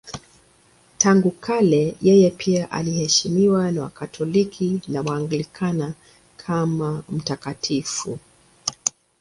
[0.97, 5.93] Tangu kale yeye pia anaheshimiwa na Wakatoliki na Waanglikana
[6.37, 8.19] kama mtakatifu.